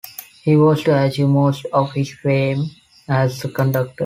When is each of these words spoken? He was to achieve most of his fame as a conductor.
He 0.41 0.55
was 0.55 0.83
to 0.85 0.99
achieve 0.99 1.27
most 1.27 1.63
of 1.71 1.93
his 1.93 2.11
fame 2.11 2.71
as 3.07 3.45
a 3.45 3.49
conductor. 3.49 3.93